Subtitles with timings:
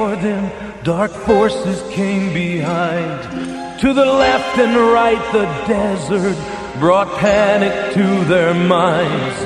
[0.00, 3.80] Before them, dark forces came behind.
[3.80, 6.38] To the left and right, the desert
[6.80, 9.36] brought panic to their minds.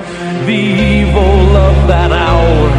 [0.46, 0.62] The
[1.00, 2.70] evil of that hour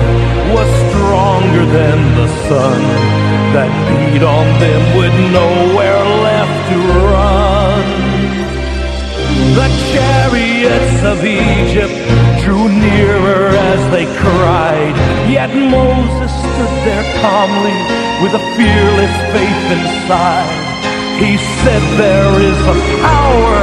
[0.56, 2.82] was stronger than the sun
[3.56, 6.78] that beat on them with nowhere left to
[7.12, 7.86] run.
[9.60, 14.96] The chariots of Egypt drew nearer as they cried.
[15.28, 17.78] Yet Moses stood there calmly
[18.22, 20.54] with a fearless faith inside.
[21.18, 23.58] He said, There is a power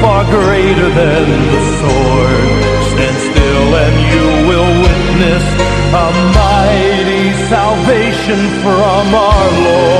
[0.00, 2.48] far greater than the sword.
[2.92, 5.44] Stand still and you will witness
[5.92, 9.91] a mighty salvation from our Lord.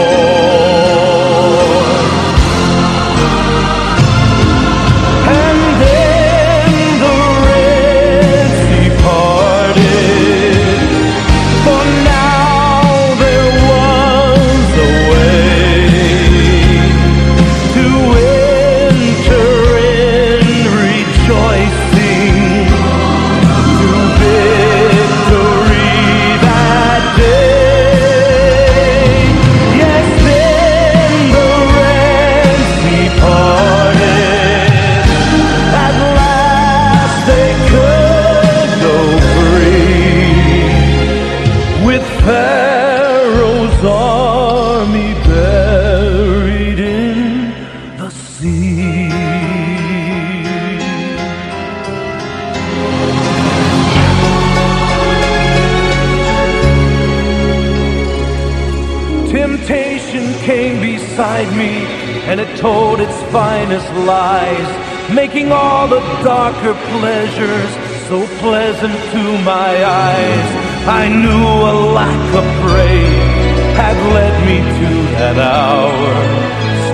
[66.24, 67.70] Darker pleasures
[68.06, 70.48] so pleasant to my eyes.
[70.86, 76.14] I knew a lack of praise had led me to that hour,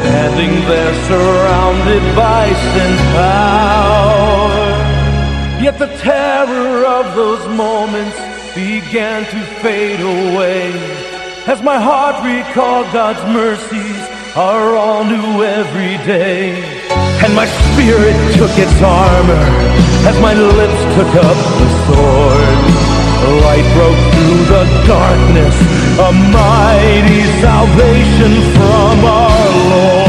[0.00, 4.68] standing there surrounded by sin's power.
[5.62, 8.16] Yet the terror of those moments
[8.54, 10.72] began to fade away
[11.46, 14.00] as my heart recalled God's mercies
[14.36, 16.77] are all new every day.
[17.24, 19.44] And my spirit took its armor
[20.08, 22.58] as my lips took up the sword.
[23.42, 25.56] Light broke through the darkness,
[25.98, 30.07] a mighty salvation from our Lord.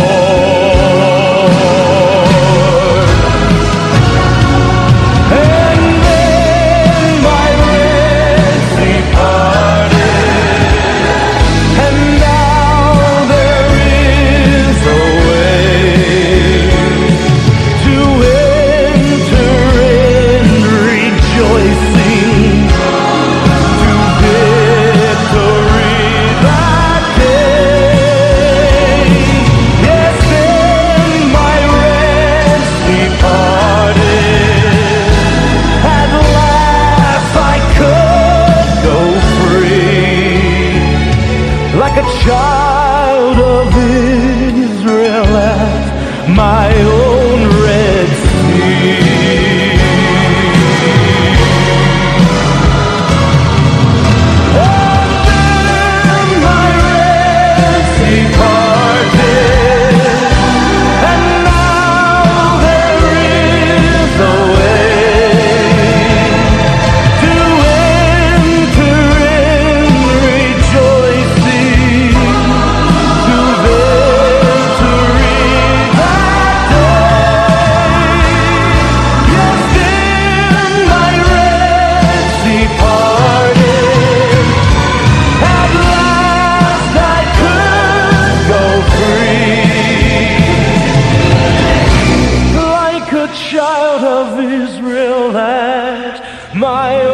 [94.89, 97.08] thrill that my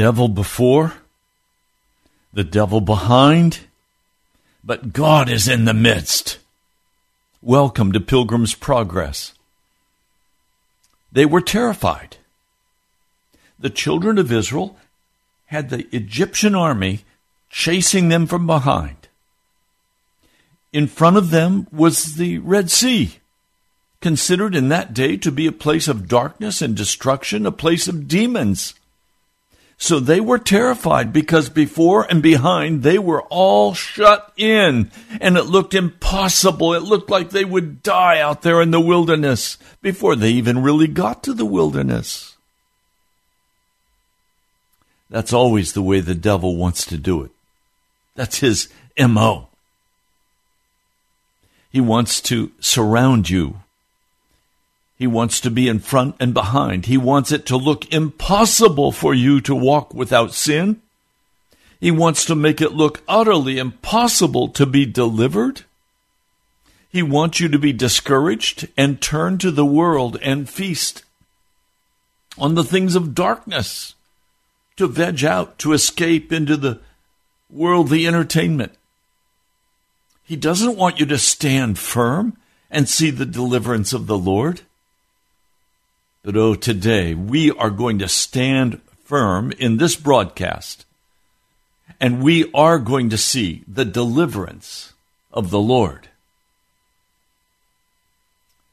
[0.00, 0.94] devil before,
[2.32, 3.60] the devil behind,
[4.64, 6.38] but God is in the midst.
[7.42, 9.34] Welcome to Pilgrim's Progress.
[11.12, 12.16] They were terrified.
[13.58, 14.78] The children of Israel
[15.48, 17.04] had the Egyptian army
[17.50, 19.06] chasing them from behind.
[20.72, 23.18] In front of them was the Red Sea,
[24.00, 28.08] considered in that day to be a place of darkness and destruction, a place of
[28.08, 28.72] demons.
[29.82, 34.90] So they were terrified because before and behind they were all shut in
[35.22, 36.74] and it looked impossible.
[36.74, 40.86] It looked like they would die out there in the wilderness before they even really
[40.86, 42.36] got to the wilderness.
[45.08, 47.30] That's always the way the devil wants to do it.
[48.14, 48.68] That's his
[48.98, 49.48] MO.
[51.72, 53.59] He wants to surround you
[55.00, 56.84] he wants to be in front and behind.
[56.84, 60.82] He wants it to look impossible for you to walk without sin.
[61.80, 65.62] He wants to make it look utterly impossible to be delivered.
[66.90, 71.02] He wants you to be discouraged and turn to the world and feast
[72.36, 73.94] on the things of darkness,
[74.76, 76.78] to veg out, to escape into the
[77.48, 78.72] worldly entertainment.
[80.24, 82.36] He doesn't want you to stand firm
[82.70, 84.60] and see the deliverance of the Lord.
[86.22, 90.84] But oh, today we are going to stand firm in this broadcast,
[91.98, 94.92] and we are going to see the deliverance
[95.32, 96.10] of the Lord.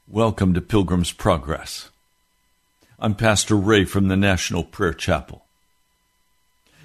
[0.06, 1.88] Welcome to Pilgrim's Progress.
[2.98, 5.46] I'm Pastor Ray from the National Prayer Chapel.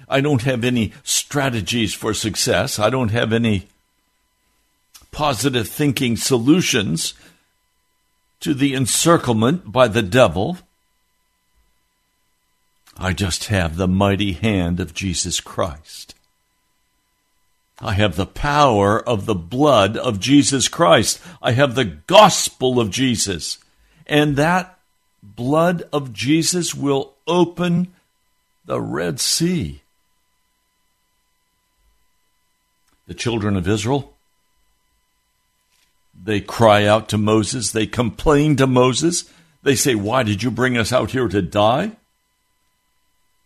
[0.08, 2.78] I don't have any strategies for success.
[2.78, 3.68] I don't have any
[5.10, 7.12] positive thinking solutions
[8.44, 10.58] to the encirclement by the devil.
[12.94, 16.14] I just have the mighty hand of Jesus Christ.
[17.80, 21.22] I have the power of the blood of Jesus Christ.
[21.40, 23.56] I have the gospel of Jesus.
[24.06, 24.78] And that
[25.22, 27.94] blood of Jesus will open
[28.66, 29.80] the Red Sea.
[33.06, 34.13] The children of Israel
[36.24, 37.70] they cry out to Moses.
[37.70, 39.30] They complain to Moses.
[39.62, 41.92] They say, Why did you bring us out here to die?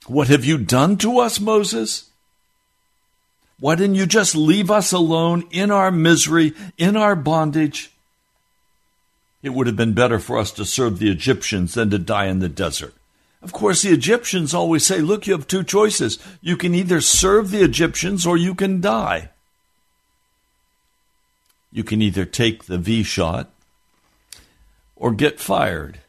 [0.06, 2.08] What have you done to us, Moses?
[3.60, 7.90] Why didn't you just leave us alone in our misery, in our bondage?
[9.42, 12.38] It would have been better for us to serve the Egyptians than to die in
[12.38, 12.94] the desert.
[13.42, 16.19] Of course, the Egyptians always say, Look, you have two choices.
[16.40, 19.30] You can either serve the Egyptians or you can die.
[21.70, 23.50] You can either take the V shot
[24.96, 26.00] or get fired.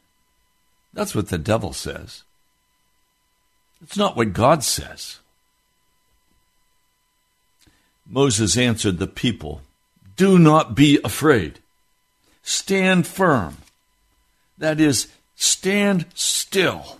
[0.92, 2.24] That's what the devil says.
[3.82, 5.20] It's not what God says.
[8.06, 9.62] Moses answered the people
[10.16, 11.60] Do not be afraid.
[12.42, 13.58] Stand firm.
[14.58, 16.98] That is, stand still.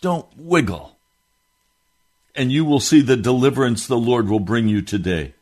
[0.00, 0.96] Don't wiggle.
[2.34, 5.34] And you will see the deliverance the Lord will bring you today.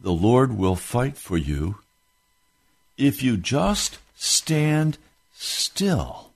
[0.00, 1.78] The Lord will fight for you
[2.96, 4.96] if you just stand
[5.32, 6.30] still.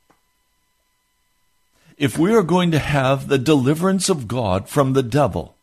[1.97, 5.55] If we are going to have the deliverance of God from the devil,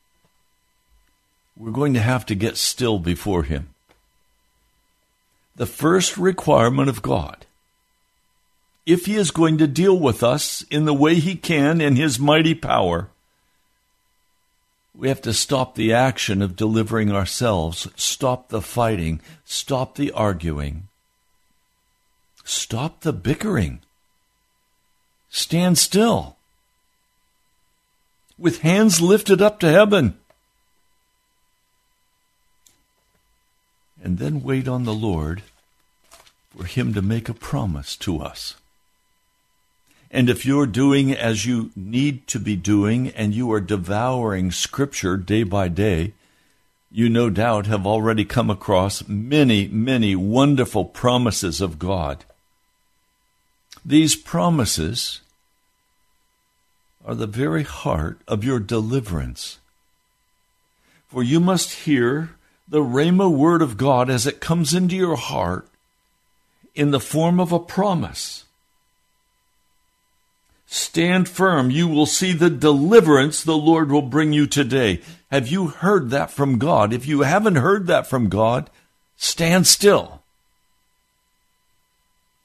[1.58, 3.70] we're going to have to get still before Him.
[5.58, 7.46] The first requirement of God,
[8.86, 12.18] if He is going to deal with us in the way He can in His
[12.18, 13.10] mighty power,
[14.96, 20.88] we have to stop the action of delivering ourselves, stop the fighting, stop the arguing,
[22.44, 23.82] stop the bickering.
[25.30, 26.38] Stand still
[28.40, 30.18] with hands lifted up to heaven.
[34.02, 35.44] And then wait on the Lord
[36.56, 38.56] for Him to make a promise to us.
[40.12, 45.18] And if you're doing as you need to be doing and you are devouring Scripture
[45.18, 46.14] day by day,
[46.92, 52.26] you no doubt have already come across many, many wonderful promises of God.
[53.86, 55.22] These promises
[57.06, 59.60] are the very heart of your deliverance.
[61.08, 62.32] For you must hear
[62.68, 65.68] the Rhema word of God as it comes into your heart
[66.76, 68.46] in the form of a promise.
[70.72, 71.72] Stand firm.
[71.72, 75.02] You will see the deliverance the Lord will bring you today.
[75.32, 76.94] Have you heard that from God?
[76.94, 78.70] If you haven't heard that from God,
[79.18, 80.22] stand still.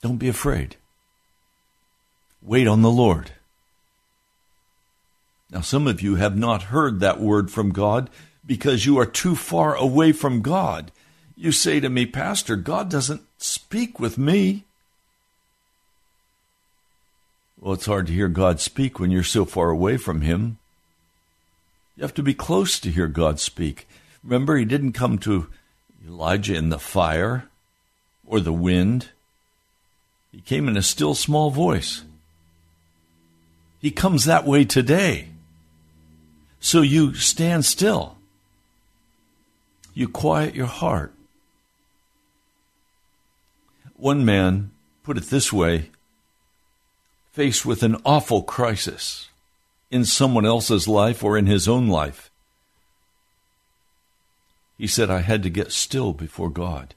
[0.00, 0.76] Don't be afraid.
[2.40, 3.32] Wait on the Lord.
[5.50, 8.08] Now, some of you have not heard that word from God
[8.46, 10.90] because you are too far away from God.
[11.36, 14.64] You say to me, Pastor, God doesn't speak with me.
[17.64, 20.58] Well, it's hard to hear God speak when you're so far away from Him.
[21.96, 23.88] You have to be close to hear God speak.
[24.22, 25.46] Remember, He didn't come to
[26.06, 27.48] Elijah in the fire
[28.26, 29.12] or the wind,
[30.30, 32.04] He came in a still small voice.
[33.80, 35.30] He comes that way today.
[36.60, 38.18] So you stand still.
[39.94, 41.14] You quiet your heart.
[43.96, 44.70] One man
[45.02, 45.88] put it this way
[47.34, 49.28] faced with an awful crisis
[49.90, 52.30] in someone else's life or in his own life.
[54.78, 56.94] He said, I had to get still before God.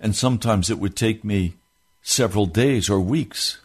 [0.00, 1.54] And sometimes it would take me
[2.02, 3.58] several days or weeks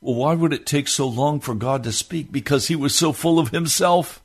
[0.00, 2.30] well, why would it take so long for God to speak?
[2.30, 4.22] Because he was so full of himself.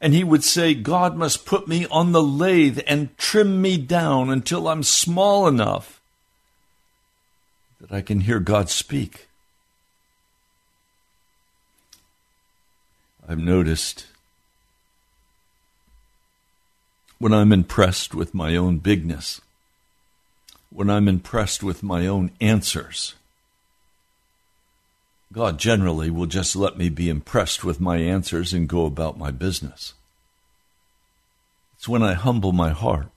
[0.00, 4.28] And he would say, God must put me on the lathe and trim me down
[4.28, 6.00] until I'm small enough
[7.88, 9.28] that I can hear God speak.
[13.28, 14.06] I've noticed
[17.18, 19.42] when I'm impressed with my own bigness,
[20.70, 23.14] when I'm impressed with my own answers,
[25.30, 29.30] God generally will just let me be impressed with my answers and go about my
[29.30, 29.92] business.
[31.76, 33.08] It's when I humble my heart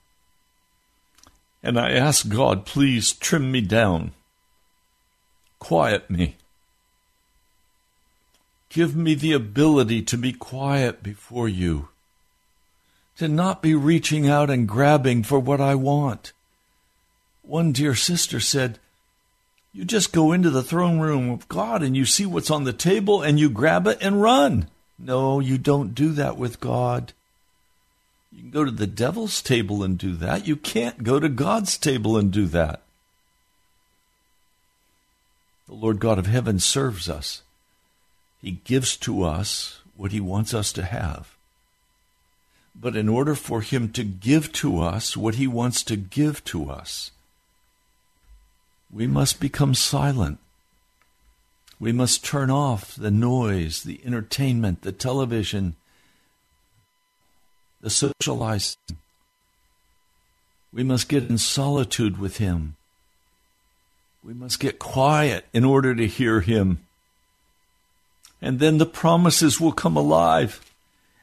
[1.64, 4.12] and I ask God, please trim me down,
[5.60, 6.36] quiet me.
[8.70, 11.90] Give me the ability to be quiet before you,
[13.18, 16.34] to not be reaching out and grabbing for what I want.
[17.42, 18.78] One dear sister said,
[19.74, 22.74] you just go into the throne room of God and you see what's on the
[22.74, 24.70] table and you grab it and run.
[24.98, 27.14] No, you don't do that with God.
[28.32, 30.48] You can go to the devil's table and do that.
[30.48, 32.82] You can't go to God's table and do that.
[35.68, 37.42] The Lord God of heaven serves us.
[38.42, 41.36] He gives to us what he wants us to have.
[42.80, 46.70] But in order for him to give to us what he wants to give to
[46.70, 47.12] us,
[48.92, 50.40] we must become silent.
[51.80, 55.76] We must turn off the noise, the entertainment, the television,
[57.82, 58.78] the socializing.
[60.72, 62.77] We must get in solitude with Him.
[64.28, 66.80] We must get quiet in order to hear Him.
[68.42, 70.60] And then the promises will come alive.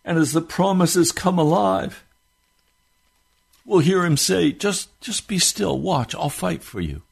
[0.06, 2.02] And as the promises come alive,
[3.66, 7.02] we'll hear Him say, just, just be still, watch, I'll fight for you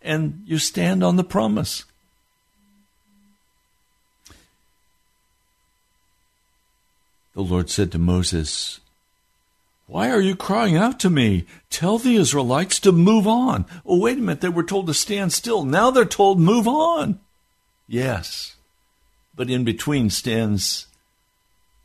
[0.00, 1.84] and you stand on the promise.
[7.34, 8.80] The Lord said to Moses,
[9.86, 11.44] Why are you crying out to me?
[11.68, 13.66] Tell the Israelites to move on.
[13.84, 14.40] Oh, wait a minute.
[14.40, 15.64] They were told to stand still.
[15.64, 17.20] Now they're told move on.
[17.86, 18.56] Yes.
[19.36, 20.86] But in between stands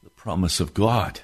[0.03, 1.21] the promise of God.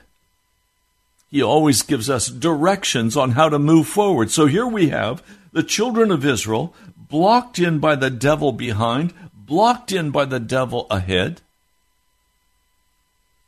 [1.32, 4.32] He always gives us directions on how to move forward.
[4.32, 9.91] So here we have the children of Israel blocked in by the devil behind, blocked
[9.91, 11.41] in by the devil ahead.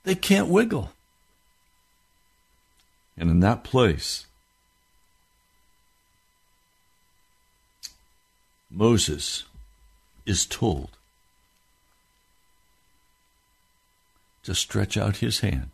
[0.04, 0.92] They can't wiggle.
[3.18, 4.28] And in that place,
[8.70, 9.46] Moses
[10.26, 10.92] is told
[14.44, 15.72] to stretch out his hand.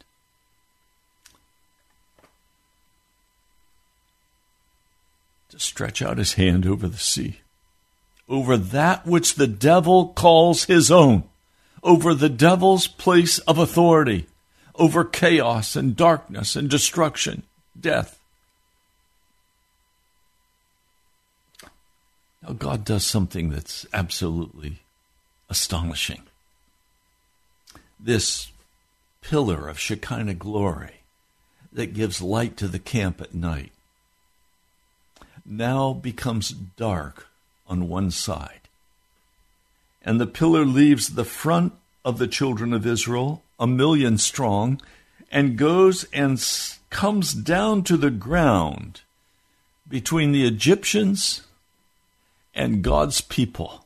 [5.49, 7.41] To stretch out his hand over the sea,
[8.27, 11.25] over that which the devil calls his own,
[11.83, 14.27] over the devil's place of authority,
[14.75, 17.43] over chaos and darkness and destruction,
[17.79, 18.19] death.
[22.41, 24.79] Now, God does something that's absolutely
[25.49, 26.23] astonishing.
[27.99, 28.51] This
[29.21, 31.01] pillar of Shekinah glory
[31.71, 33.71] that gives light to the camp at night
[35.45, 37.27] now becomes dark
[37.67, 38.61] on one side.
[40.01, 41.73] And the pillar leaves the front
[42.05, 44.81] of the children of Israel, a million strong,
[45.31, 46.43] and goes and
[46.89, 49.01] comes down to the ground
[49.87, 51.43] between the Egyptians
[52.53, 53.85] and God's people.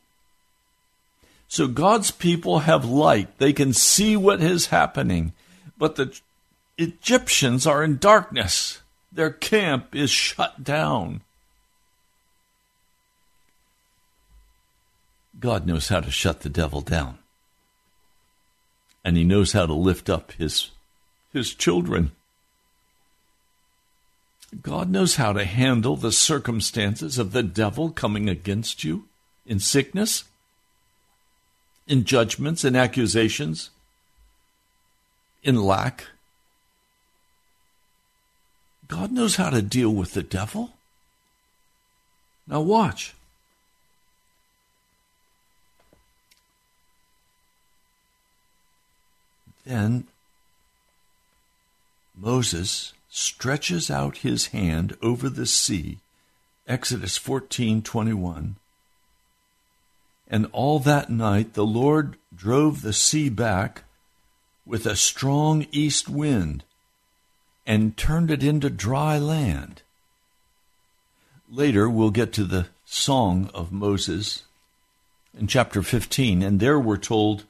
[1.48, 3.38] So God's people have light.
[3.38, 5.34] They can see what is happening.
[5.78, 6.20] But the
[6.78, 8.82] Egyptians are in darkness.
[9.12, 11.22] Their camp is shut down.
[15.40, 17.20] God knows how to shut the devil down.
[19.04, 20.72] And he knows how to lift up his,
[21.32, 22.12] his children.
[24.62, 29.06] God knows how to handle the circumstances of the devil coming against you
[29.46, 30.24] in sickness,
[31.88, 33.70] in judgments and accusations,
[35.44, 36.06] in lack.
[38.88, 40.74] God knows how to deal with the devil.
[42.48, 43.13] Now, watch.
[49.68, 50.08] Then
[52.16, 55.98] Moses stretches out his hand over the sea.
[56.68, 58.56] Exodus 14:21.
[60.30, 63.84] And all that night the Lord drove the sea back
[64.66, 66.64] with a strong east wind
[67.66, 69.82] and turned it into dry land.
[71.50, 74.44] Later we'll get to the song of Moses
[75.38, 77.44] in chapter 15 and there we're told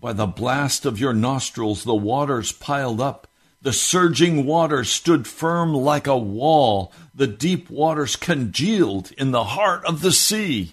[0.00, 3.26] by the blast of your nostrils the waters piled up
[3.62, 6.92] the surging waters stood firm like a wall.
[7.14, 10.72] The deep waters congealed in the heart of the sea.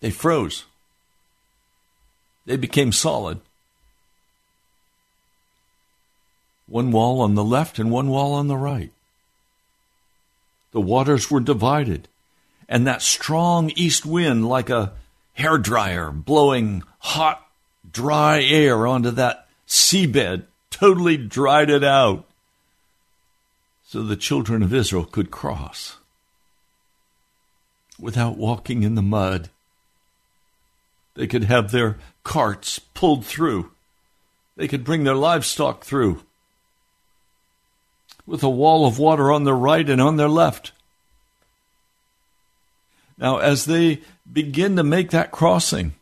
[0.00, 0.64] They froze.
[2.44, 3.40] They became solid.
[6.66, 8.90] One wall on the left and one wall on the right.
[10.72, 12.08] The waters were divided,
[12.68, 14.92] and that strong east wind, like a
[15.34, 17.46] hair dryer blowing hot,
[17.90, 22.24] dry air onto that seabed, totally dried it out
[23.84, 25.96] so the children of Israel could cross
[27.98, 29.50] without walking in the mud.
[31.14, 33.70] They could have their carts pulled through.
[34.56, 36.22] They could bring their livestock through
[38.26, 40.72] with a wall of water on their right and on their left.
[43.22, 45.94] Now, as they begin to make that crossing,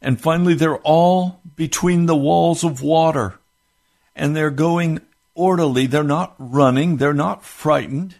[0.00, 3.38] and finally, they're all between the walls of water
[4.16, 5.02] and they're going
[5.34, 5.86] orderly.
[5.86, 6.96] They're not running.
[6.96, 8.14] They're not frightened.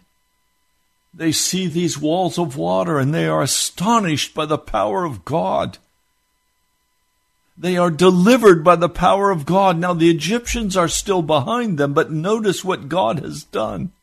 [1.11, 5.79] They see these walls of water and they are astonished by the power of God.
[7.57, 9.79] They are delivered by the power of God.
[9.79, 13.93] Now, the Egyptians are still behind them, but notice what God has done.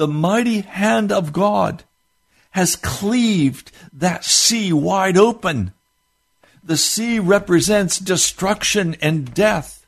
[0.00, 1.84] The mighty hand of God
[2.52, 5.74] has cleaved that sea wide open.
[6.64, 9.86] The sea represents destruction and death,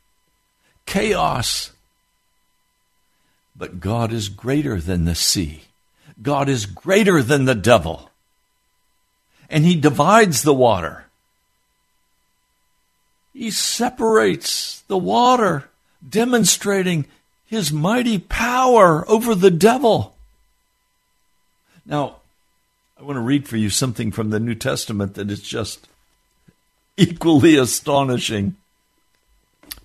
[0.85, 1.72] chaos.
[3.57, 5.62] But God is greater than the sea.
[6.20, 8.11] God is greater than the devil.
[9.48, 11.07] And He divides the water.
[13.33, 15.70] He separates the water,
[16.07, 17.07] demonstrating
[17.52, 20.16] His mighty power over the devil.
[21.84, 22.16] Now,
[22.98, 25.86] I want to read for you something from the New Testament that is just
[26.96, 28.56] equally astonishing.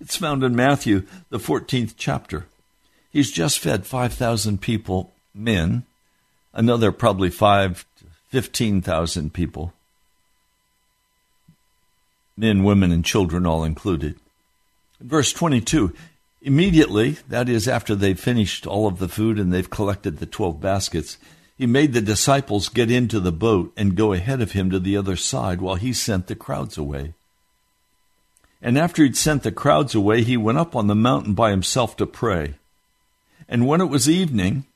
[0.00, 2.46] It's found in Matthew, the 14th chapter.
[3.12, 5.82] He's just fed 5,000 people, men,
[6.54, 9.74] another probably 5 to 15,000 people,
[12.34, 14.14] men, women, and children all included.
[15.02, 15.92] Verse 22
[16.40, 20.60] Immediately, that is, after they've finished all of the food and they've collected the 12
[20.60, 21.18] baskets,
[21.56, 24.96] he made the disciples get into the boat and go ahead of him to the
[24.96, 27.14] other side while he sent the crowds away.
[28.62, 31.96] And after he'd sent the crowds away, he went up on the mountain by himself
[31.96, 32.54] to pray.
[33.48, 34.66] And when it was evening,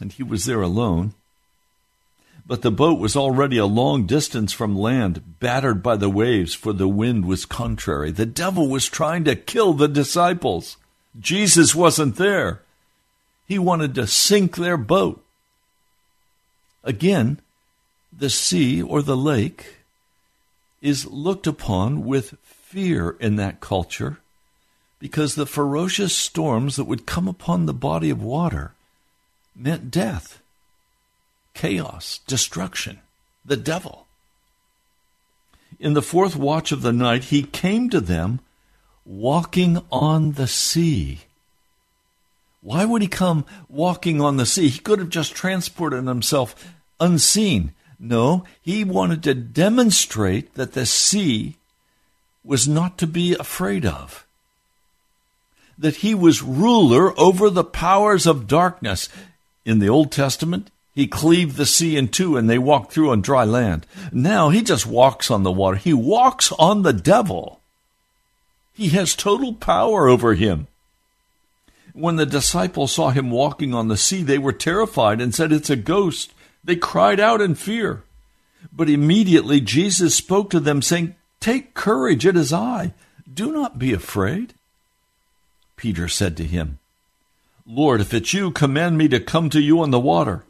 [0.00, 1.14] and he was there alone,
[2.48, 6.72] but the boat was already a long distance from land, battered by the waves, for
[6.72, 8.10] the wind was contrary.
[8.10, 10.78] The devil was trying to kill the disciples.
[11.20, 12.62] Jesus wasn't there.
[13.46, 15.22] He wanted to sink their boat.
[16.82, 17.38] Again,
[18.10, 19.76] the sea or the lake
[20.80, 24.20] is looked upon with fear in that culture
[24.98, 28.72] because the ferocious storms that would come upon the body of water
[29.54, 30.37] meant death,
[31.58, 33.00] chaos, destruction,
[33.44, 34.06] the devil.
[35.80, 38.38] In the fourth watch of the night, he came to them
[39.04, 41.18] walking on the sea.
[42.62, 44.68] Why would he come walking on the sea?
[44.68, 47.72] He could have just transported himself unseen.
[47.98, 51.56] No, he wanted to demonstrate that the sea
[52.44, 54.24] was not to be afraid of.
[55.76, 59.08] That he was ruler over the powers of darkness.
[59.64, 63.20] In the Old Testament, he cleaved the sea in two and they walked through on
[63.20, 63.86] dry land.
[64.10, 65.76] Now he just walks on the water.
[65.76, 67.60] He walks on the devil.
[68.74, 70.66] He has total power over him.
[71.92, 75.70] When the disciples saw him walking on the sea, they were terrified and said, It's
[75.70, 76.32] a ghost.
[76.64, 78.02] They cried out in fear.
[78.72, 82.92] But immediately Jesus spoke to them, saying, Take courage, it is I.
[83.32, 84.52] Do not be afraid.
[85.76, 86.80] Peter said to him,
[87.64, 90.42] Lord, if it's you, command me to come to you on the water.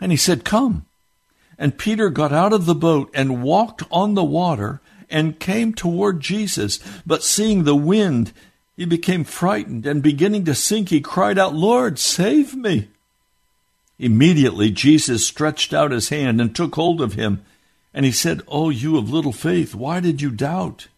[0.00, 0.86] And he said, Come.
[1.58, 6.20] And Peter got out of the boat and walked on the water and came toward
[6.20, 6.78] Jesus.
[7.06, 8.32] But seeing the wind,
[8.76, 12.88] he became frightened and beginning to sink, he cried out, Lord, save me.
[13.98, 17.42] Immediately Jesus stretched out his hand and took hold of him.
[17.94, 20.88] And he said, Oh, you of little faith, why did you doubt?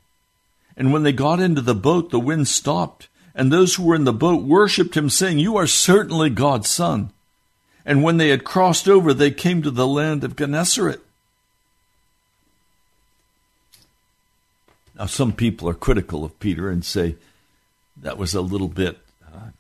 [0.77, 3.09] And when they got into the boat, the wind stopped.
[3.35, 7.13] And those who were in the boat worshipped him, saying, You are certainly God's Son.
[7.85, 11.01] And when they had crossed over, they came to the land of Gennesaret.
[14.99, 17.17] Now, some people are critical of Peter and say
[17.97, 19.51] that was a little bit uh,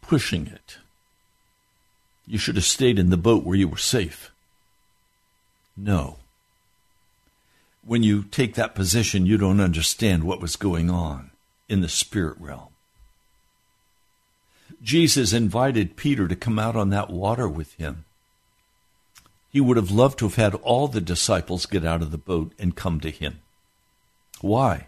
[0.00, 0.78] pushing it.
[2.26, 4.30] You should have stayed in the boat where you were safe.
[5.76, 6.16] No.
[7.84, 11.30] When you take that position, you don't understand what was going on
[11.68, 12.71] in the spirit realm.
[14.82, 18.04] Jesus invited Peter to come out on that water with him.
[19.50, 22.52] He would have loved to have had all the disciples get out of the boat
[22.58, 23.40] and come to him.
[24.40, 24.86] Why?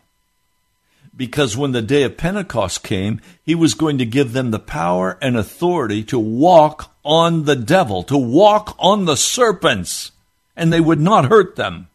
[1.16, 5.16] Because when the day of Pentecost came, he was going to give them the power
[5.22, 10.11] and authority to walk on the devil, to walk on the serpents,
[10.57, 11.88] and they would not hurt them.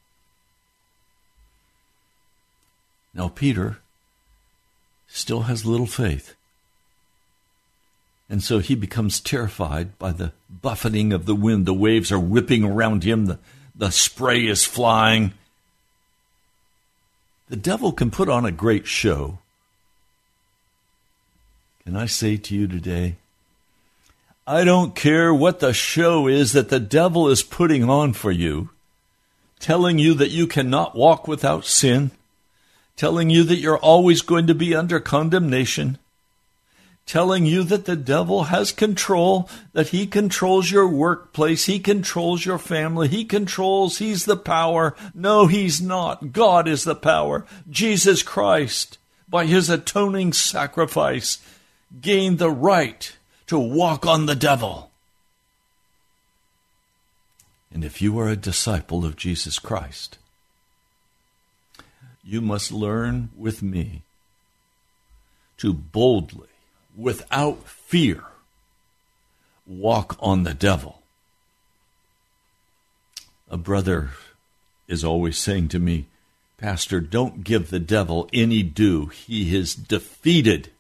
[3.14, 3.80] Now, Peter
[5.08, 6.36] still has little faith.
[8.30, 11.66] And so he becomes terrified by the buffeting of the wind.
[11.66, 13.40] The waves are whipping around him, the,
[13.76, 15.34] the spray is flying.
[17.50, 19.40] The devil can put on a great show.
[21.84, 23.16] Can I say to you today?
[24.46, 28.70] I don't care what the show is that the devil is putting on for you,
[29.60, 32.12] telling you that you cannot walk without sin,
[32.96, 35.98] telling you that you're always going to be under condemnation
[37.10, 42.60] telling you that the devil has control, that he controls your workplace, he controls your
[42.60, 44.96] family, he controls, he's the power.
[45.16, 46.32] No, he's not.
[46.32, 47.48] God is the power.
[47.68, 51.40] Jesus Christ, by his atoning sacrifice,
[52.00, 53.12] gained the right
[53.48, 54.92] to walk on the devil.
[57.74, 60.20] And if you are a disciple of Jesus Christ,
[62.24, 64.04] you must learn with me
[65.58, 66.49] to boldly
[67.00, 68.24] without fear
[69.66, 71.02] walk on the devil.
[73.50, 74.10] A brother
[74.88, 76.08] is always saying to me,
[76.58, 79.08] Pastor, don't give the devil any due.
[79.08, 80.72] He is defeated.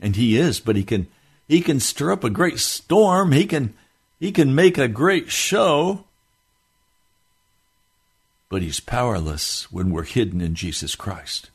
[0.00, 1.08] And he is, but he can
[1.48, 3.32] he can stir up a great storm.
[3.32, 3.74] He can
[4.20, 6.04] he can make a great show.
[8.48, 11.50] But he's powerless when we're hidden in Jesus Christ.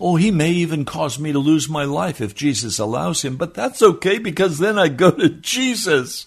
[0.00, 3.54] Oh, he may even cause me to lose my life if Jesus allows him, but
[3.54, 6.26] that's okay because then I go to Jesus.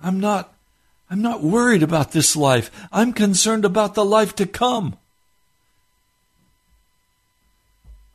[0.00, 0.52] I'm not
[1.08, 2.70] I'm not worried about this life.
[2.92, 4.96] I'm concerned about the life to come.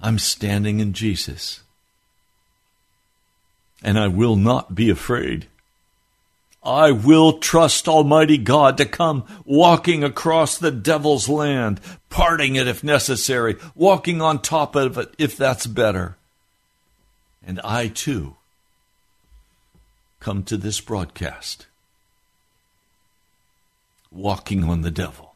[0.02, 1.62] I'm standing in Jesus.
[3.82, 5.48] And I will not be afraid.
[6.63, 12.84] I will trust Almighty God to come walking across the devil's land, parting it if
[12.84, 16.17] necessary, walking on top of it if that's better.
[17.45, 18.36] And I too
[20.19, 21.65] come to this broadcast
[24.12, 25.36] walking on the devil.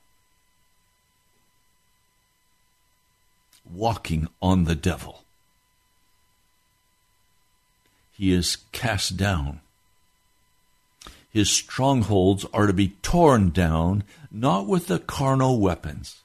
[3.67, 5.23] Walking on the devil.
[8.11, 9.61] He is cast down
[11.35, 16.21] his strongholds are to be torn down, not with the carnal weapons,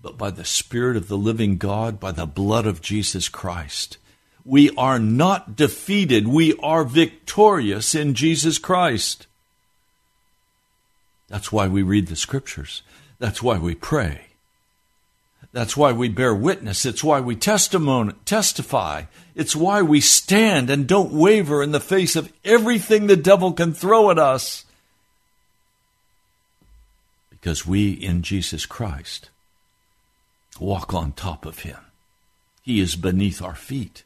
[0.00, 3.98] but by the Spirit of the living God, by the blood of Jesus Christ.
[4.46, 9.26] We are not defeated, we are victorious in Jesus Christ.
[11.28, 12.80] That's why we read the scriptures.
[13.18, 14.28] That's why we pray.
[15.52, 16.86] That's why we bear witness.
[16.86, 19.02] It's why we testimony, testify.
[19.34, 23.72] It's why we stand and don't waver in the face of everything the devil can
[23.72, 24.64] throw at us.
[27.30, 29.30] Because we in Jesus Christ
[30.60, 31.78] walk on top of him.
[32.62, 34.04] He is beneath our feet.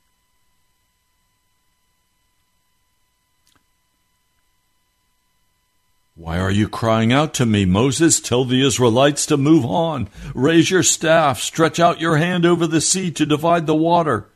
[6.14, 8.20] Why are you crying out to me, Moses?
[8.20, 10.08] Tell the Israelites to move on.
[10.34, 14.26] Raise your staff, stretch out your hand over the sea to divide the water.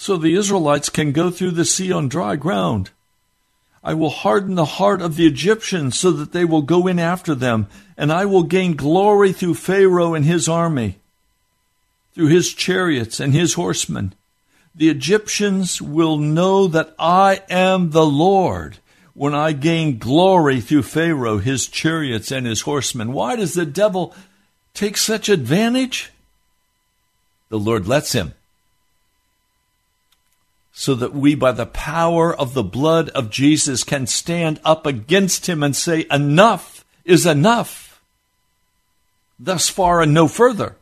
[0.00, 2.88] So the Israelites can go through the sea on dry ground.
[3.84, 7.34] I will harden the heart of the Egyptians so that they will go in after
[7.34, 7.66] them,
[7.98, 11.00] and I will gain glory through Pharaoh and his army,
[12.14, 14.14] through his chariots and his horsemen.
[14.74, 18.78] The Egyptians will know that I am the Lord
[19.12, 23.12] when I gain glory through Pharaoh, his chariots, and his horsemen.
[23.12, 24.14] Why does the devil
[24.72, 26.10] take such advantage?
[27.50, 28.32] The Lord lets him.
[30.80, 35.46] So that we, by the power of the blood of Jesus, can stand up against
[35.46, 38.00] him and say, Enough is enough.
[39.38, 40.76] Thus far and no further.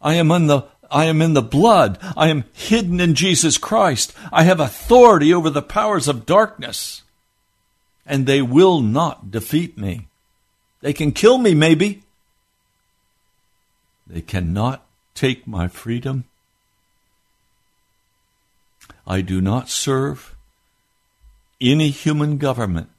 [0.00, 1.98] I am in the I am in the blood.
[2.16, 4.14] I am hidden in Jesus Christ.
[4.32, 7.02] I have authority over the powers of darkness.
[8.06, 10.06] And they will not defeat me.
[10.80, 12.04] They can kill me, maybe.
[14.06, 16.26] They cannot take my freedom.
[19.10, 20.36] I do not serve
[21.60, 22.90] any human government.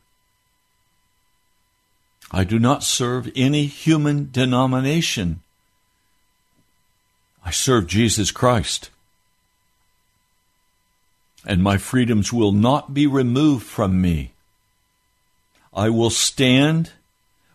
[2.29, 5.39] I do not serve any human denomination.
[7.45, 8.89] I serve Jesus Christ.
[11.45, 14.33] And my freedoms will not be removed from me.
[15.73, 16.91] I will stand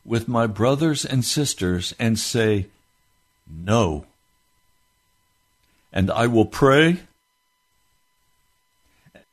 [0.02, 2.68] with my brothers and sisters and say,
[3.46, 4.06] No.
[5.92, 7.00] And I will pray.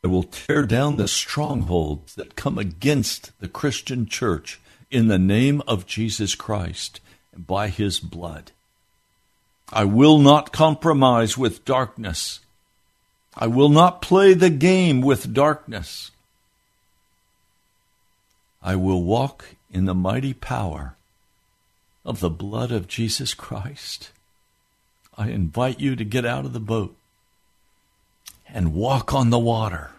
[0.04, 4.60] I will tear down the strongholds that come against the Christian church
[4.92, 7.00] in the name of Jesus Christ
[7.34, 8.52] and by his blood.
[9.72, 12.42] I will not compromise with darkness.
[13.34, 16.12] I will not play the game with darkness.
[18.62, 20.96] I will walk in the mighty power
[22.06, 24.12] of the blood of Jesus Christ.
[25.18, 26.96] I invite you to get out of the boat
[28.54, 29.90] and walk on the water.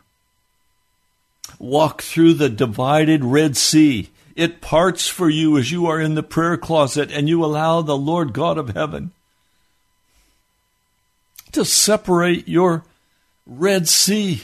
[1.59, 4.09] Walk through the divided Red Sea.
[4.37, 7.97] It parts for you as you are in the prayer closet and you allow the
[7.97, 9.13] Lord God of heaven
[11.53, 12.85] to separate your
[13.47, 14.43] Red Sea.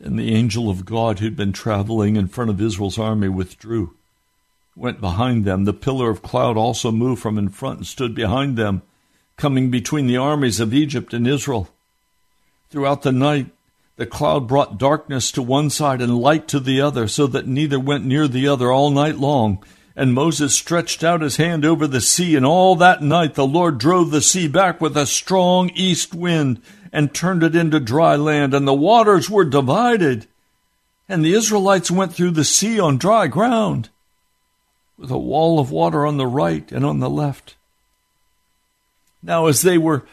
[0.00, 3.94] And the angel of God who'd been traveling in front of Israel's army withdrew,
[4.78, 5.64] went behind them.
[5.64, 8.82] The pillar of cloud also moved from in front and stood behind them,
[9.36, 11.68] coming between the armies of Egypt and Israel.
[12.70, 13.50] Throughout the night,
[13.96, 17.80] the cloud brought darkness to one side and light to the other, so that neither
[17.80, 19.64] went near the other all night long.
[19.96, 23.78] And Moses stretched out his hand over the sea, and all that night the Lord
[23.78, 26.62] drove the sea back with a strong east wind
[26.92, 30.28] and turned it into dry land, and the waters were divided.
[31.08, 33.88] And the Israelites went through the sea on dry ground,
[34.98, 37.54] with a wall of water on the right and on the left.
[39.22, 40.04] Now, as they were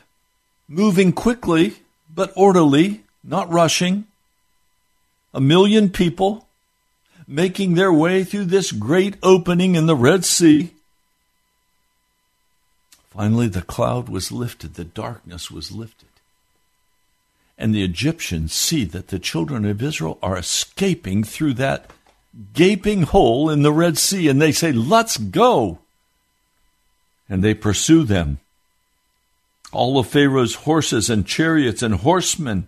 [0.67, 1.75] moving quickly,
[2.13, 4.05] but orderly, not rushing,
[5.33, 6.47] a million people,
[7.27, 10.71] making their way through this great opening in the Red Sea.
[13.09, 16.09] Finally, the cloud was lifted, the darkness was lifted.
[17.57, 21.89] And the Egyptians see that the children of Israel are escaping through that
[22.53, 25.79] gaping hole in the Red Sea, and they say, Let's go.
[27.29, 28.39] And they pursue them.
[29.71, 32.67] All of Pharaoh's horses and chariots and horsemen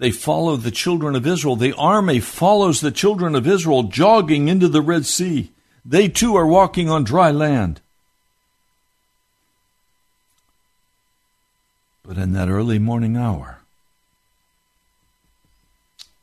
[0.00, 1.56] they follow the children of Israel.
[1.56, 5.52] The army follows the children of Israel jogging into the Red Sea.
[5.84, 7.82] They too are walking on dry land.
[12.02, 13.59] But in that early morning hour,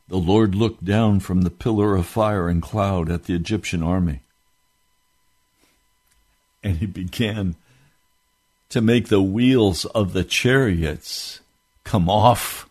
[0.08, 4.20] the Lord looked down from the pillar of fire and cloud at the Egyptian army.
[6.62, 7.56] And he began
[8.70, 11.40] to make the wheels of the chariots
[11.84, 12.68] come off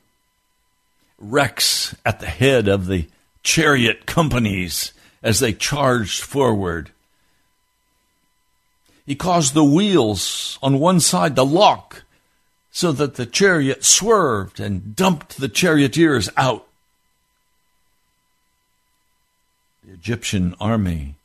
[1.19, 3.07] wrecks at the head of the
[3.43, 6.91] chariot companies as they charged forward.
[9.05, 12.03] He caused the wheels on one side to lock
[12.71, 16.67] so that the chariot swerved and dumped the charioteers out.
[19.83, 21.15] The Egyptian army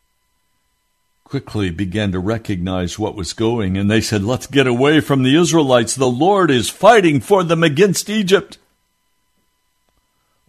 [1.25, 5.37] quickly began to recognize what was going, and they said, Let's get away from the
[5.37, 5.95] Israelites.
[5.95, 8.59] The Lord is fighting for them against Egypt.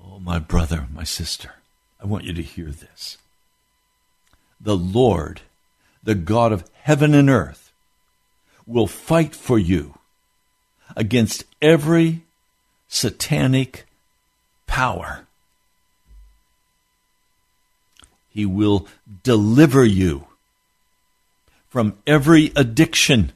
[0.03, 1.53] Oh, my brother, my sister,
[2.01, 3.17] I want you to hear this.
[4.59, 5.41] The Lord,
[6.03, 7.71] the God of heaven and earth,
[8.65, 9.97] will fight for you
[10.95, 12.21] against every
[12.87, 13.85] satanic
[14.67, 15.22] power.
[18.33, 18.87] He will
[19.21, 20.25] deliver you
[21.69, 23.31] from every addiction.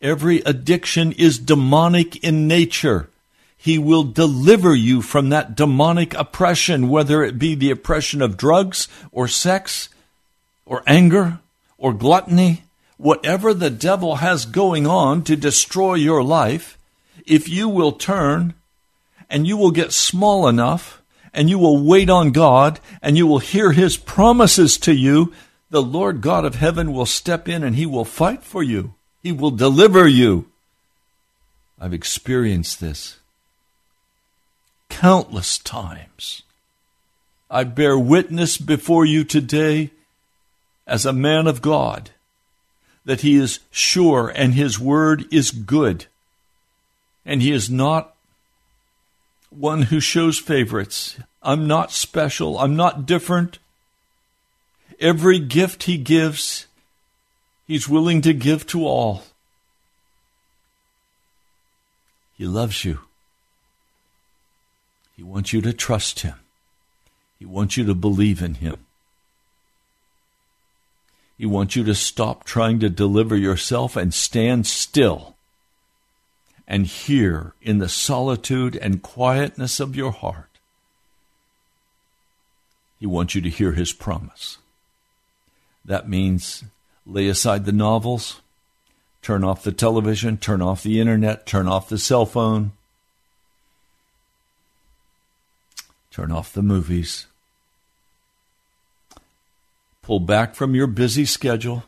[0.00, 3.08] Every addiction is demonic in nature.
[3.56, 8.86] He will deliver you from that demonic oppression, whether it be the oppression of drugs
[9.10, 9.88] or sex
[10.64, 11.40] or anger
[11.76, 12.62] or gluttony,
[12.96, 16.78] whatever the devil has going on to destroy your life,
[17.26, 18.54] if you will turn
[19.28, 20.97] and you will get small enough
[21.38, 25.32] and you will wait on God and you will hear his promises to you,
[25.70, 28.94] the Lord God of heaven will step in and he will fight for you.
[29.22, 30.50] He will deliver you.
[31.80, 33.20] I've experienced this
[34.88, 36.42] countless times.
[37.48, 39.92] I bear witness before you today
[40.88, 42.10] as a man of God
[43.04, 46.06] that he is sure and his word is good.
[47.24, 48.16] And he is not
[49.50, 51.18] one who shows favorites.
[51.42, 52.58] I'm not special.
[52.58, 53.58] I'm not different.
[55.00, 56.66] Every gift he gives,
[57.66, 59.22] he's willing to give to all.
[62.36, 63.00] He loves you.
[65.16, 66.34] He wants you to trust him.
[67.38, 68.76] He wants you to believe in him.
[71.36, 75.36] He wants you to stop trying to deliver yourself and stand still
[76.66, 80.57] and hear in the solitude and quietness of your heart.
[82.98, 84.58] He wants you to hear his promise.
[85.84, 86.64] That means
[87.06, 88.40] lay aside the novels,
[89.22, 92.72] turn off the television, turn off the internet, turn off the cell phone,
[96.10, 97.26] turn off the movies,
[100.02, 101.84] pull back from your busy schedule.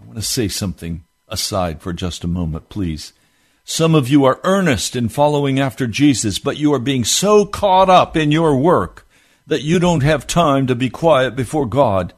[0.00, 3.13] I want to say something aside for just a moment, please.
[3.64, 7.88] Some of you are earnest in following after Jesus, but you are being so caught
[7.88, 9.06] up in your work
[9.46, 12.12] that you don't have time to be quiet before God.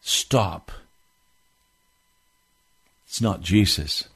[0.00, 0.70] Stop.
[3.06, 4.08] It's not Jesus.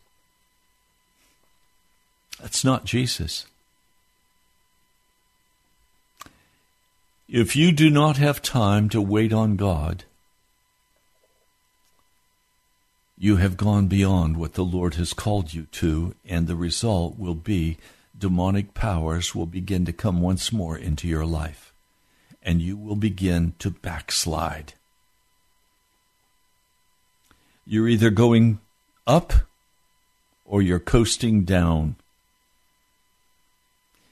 [2.41, 3.47] That's not Jesus.
[7.29, 10.05] If you do not have time to wait on God,
[13.21, 17.35] you have gone beyond what the Lord has called you to, and the result will
[17.35, 17.77] be
[18.17, 21.73] demonic powers will begin to come once more into your life,
[22.43, 24.75] and you will begin to backslide.
[27.67, 28.61] You're either going
[29.05, 29.33] up
[30.45, 31.97] or you're coasting down.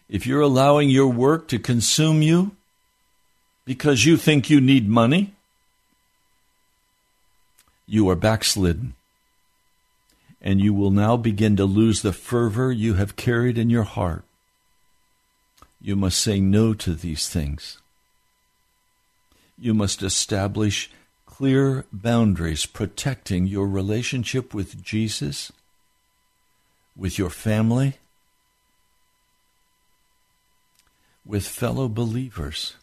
[0.09, 2.57] If you're allowing your work to consume you
[3.65, 5.36] because you think you need money,
[7.87, 8.95] you are backslidden.
[10.41, 14.25] And you will now begin to lose the fervor you have carried in your heart.
[15.81, 17.79] You must say no to these things.
[19.59, 20.91] You must establish
[21.27, 25.53] clear boundaries protecting your relationship with Jesus,
[26.97, 27.99] with your family,
[31.25, 32.77] with fellow believers.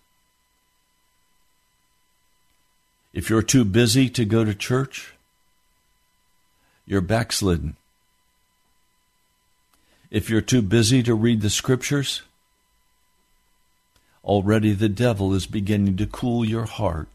[3.14, 5.14] If you're too busy to go to church,
[6.86, 7.76] you're backslidden.
[10.10, 12.24] If you're too busy to read the scriptures,
[14.24, 17.08] already the devil is beginning to cool your heart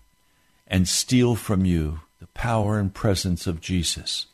[0.66, 4.26] and steal from you the power and presence of Jesus.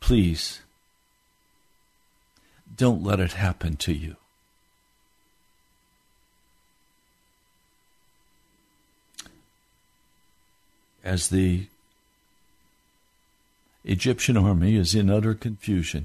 [0.00, 0.60] Please,
[2.76, 4.17] don't let it happen to you.
[11.08, 11.64] As the
[13.82, 16.04] Egyptian army is in utter confusion,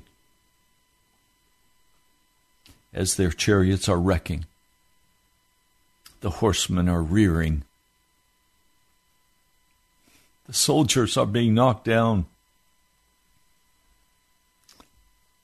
[2.93, 4.45] as their chariots are wrecking,
[6.21, 7.63] the horsemen are rearing,
[10.47, 12.25] the soldiers are being knocked down.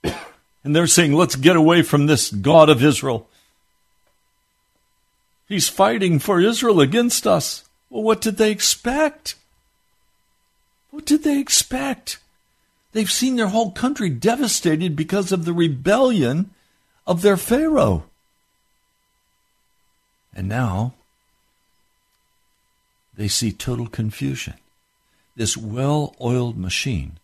[0.61, 3.29] And they're saying, let's get away from this God of Israel.
[5.47, 7.63] He's fighting for Israel against us.
[7.89, 9.35] Well, what did they expect?
[10.91, 12.19] What did they expect?
[12.91, 16.51] They've seen their whole country devastated because of the rebellion
[17.05, 18.05] of their Pharaoh.
[20.33, 20.93] And now
[23.15, 24.55] they see total confusion.
[25.35, 27.19] This well oiled machine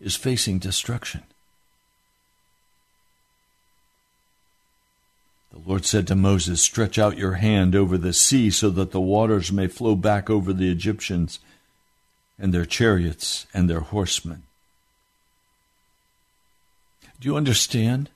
[0.00, 1.22] is facing destruction.
[5.52, 9.00] The Lord said to Moses, Stretch out your hand over the sea so that the
[9.00, 11.38] waters may flow back over the Egyptians
[12.38, 14.42] and their chariots and their horsemen.
[17.20, 18.10] Do you understand?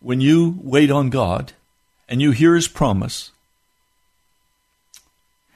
[0.00, 1.52] When you wait on God
[2.08, 3.30] and you hear His promise,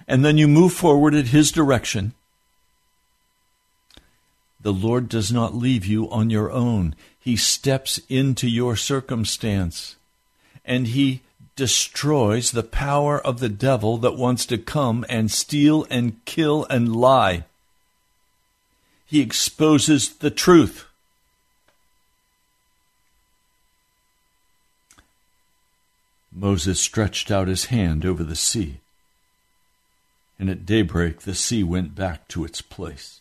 [0.07, 2.13] and then you move forward at His direction,
[4.61, 6.95] the Lord does not leave you on your own.
[7.19, 9.97] He steps into your circumstance
[10.65, 11.23] and He
[11.57, 16.95] destroys the power of the devil that wants to come and steal and kill and
[16.95, 17.45] lie.
[19.07, 20.87] He exposes the truth.
[26.33, 28.79] Moses stretched out his hand over the sea,
[30.39, 33.21] and at daybreak the sea went back to its place.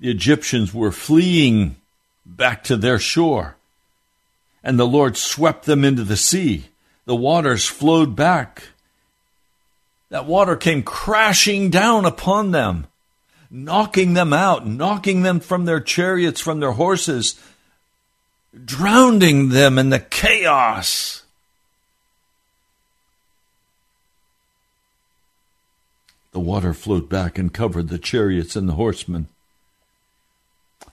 [0.00, 1.76] The Egyptians were fleeing
[2.24, 3.56] back to their shore,
[4.64, 6.66] and the Lord swept them into the sea.
[7.04, 8.68] The waters flowed back.
[10.08, 12.86] That water came crashing down upon them,
[13.50, 17.38] knocking them out, knocking them from their chariots, from their horses,
[18.64, 21.24] drowning them in the chaos.
[26.32, 29.26] The water flowed back and covered the chariots and the horsemen.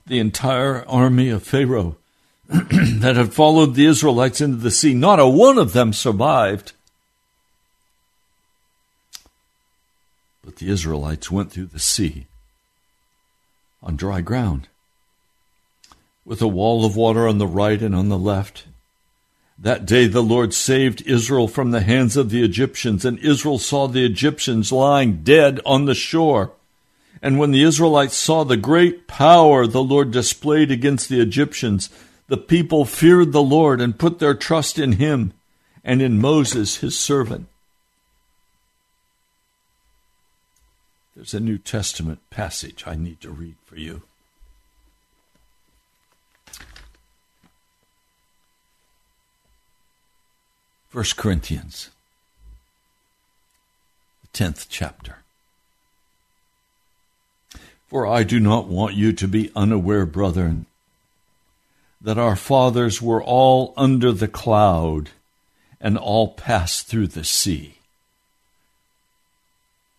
[0.08, 1.98] The entire army of Pharaoh
[2.48, 6.72] that had followed the Israelites into the sea, not a one of them survived.
[10.44, 12.26] But the Israelites went through the sea
[13.88, 14.68] on dry ground,
[16.26, 18.66] with a wall of water on the right and on the left.
[19.58, 23.88] That day the Lord saved Israel from the hands of the Egyptians, and Israel saw
[23.88, 26.52] the Egyptians lying dead on the shore.
[27.22, 31.90] And when the Israelites saw the great power the Lord displayed against the Egyptians,
[32.28, 35.32] the people feared the Lord and put their trust in him
[35.84, 37.48] and in Moses, his servant.
[41.18, 44.04] There's a New Testament passage I need to read for you.
[50.92, 51.90] 1 Corinthians,
[54.22, 55.24] the 10th chapter.
[57.88, 60.68] For I do not want you to be unaware, brethren,
[62.00, 65.10] that our fathers were all under the cloud
[65.82, 67.77] and all passed through the sea.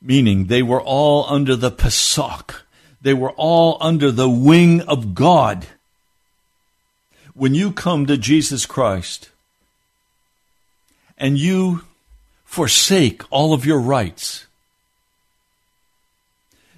[0.01, 2.65] Meaning they were all under the Pesach.
[3.01, 5.67] They were all under the wing of God.
[7.35, 9.31] When you come to Jesus Christ,
[11.19, 11.85] and you
[12.45, 14.47] forsake all of your rights.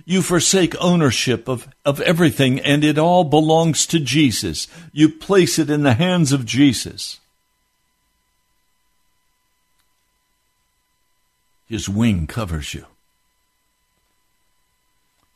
[0.04, 4.66] You forsake ownership of, of everything, and it all belongs to Jesus.
[4.92, 7.20] You place it in the hands of Jesus.
[11.68, 12.86] His wing covers you.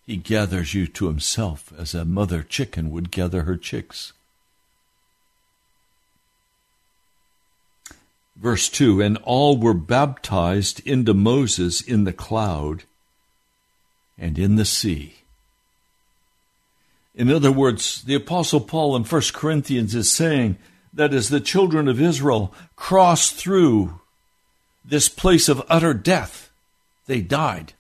[0.07, 4.13] He gathers you to himself as a mother chicken would gather her chicks.
[8.37, 12.85] Verse 2 And all were baptized into Moses in the cloud
[14.19, 15.17] and in the sea.
[17.15, 20.59] In other words, the Apostle Paul in 1 Corinthians is saying
[20.93, 24.01] that as the children of Israel crossed through
[24.85, 26.51] this place of utter death,
[27.07, 27.73] they died.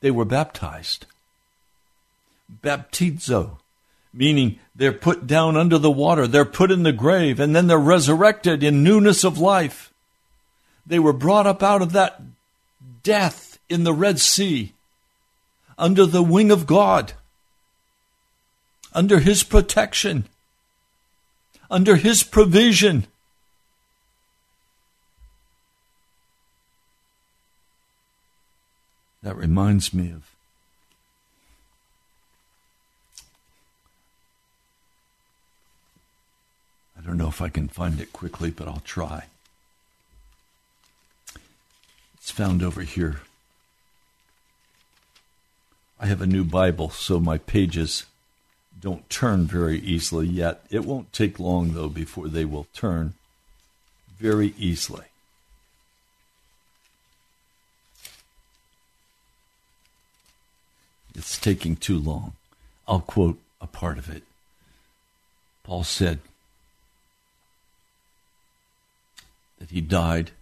[0.00, 1.06] They were baptized.
[2.62, 3.58] Baptizo
[4.12, 7.78] meaning they're put down under the water, they're put in the grave, and then they're
[7.78, 9.92] resurrected in newness of life.
[10.86, 12.20] They were brought up out of that
[13.02, 14.72] death in the Red Sea
[15.78, 17.12] under the wing of God,
[18.92, 20.26] under His protection,
[21.70, 23.06] under His provision.
[29.22, 30.30] That reminds me of
[36.98, 39.24] I don't know if I can find it quickly, but I'll try.
[42.14, 43.22] It's found over here.
[45.98, 48.04] I have a new Bible, so my pages
[48.78, 50.64] don't turn very easily yet.
[50.70, 53.14] It won't take long, though, before they will turn
[54.18, 55.04] very easily.
[61.14, 62.34] It's taking too long.
[62.86, 64.22] I'll quote a part of it.
[65.64, 66.18] Paul said,
[69.60, 70.32] that he died,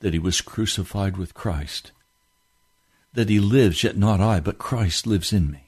[0.00, 1.92] that he was crucified with Christ,
[3.14, 5.64] that he lives, yet not I, but Christ lives in me.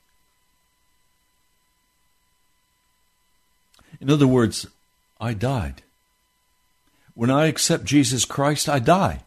[4.00, 4.66] In other words,
[5.20, 5.82] I died.
[7.14, 9.22] When I accept Jesus Christ, I die.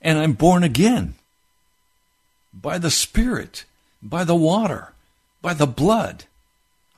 [0.00, 1.16] And I'm born again
[2.52, 3.64] by the Spirit,
[4.02, 4.92] by the water,
[5.40, 6.24] by the blood.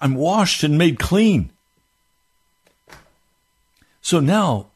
[0.00, 1.50] I'm washed and made clean.
[4.02, 4.66] So now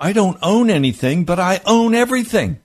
[0.00, 2.60] I don't own anything, but I own everything.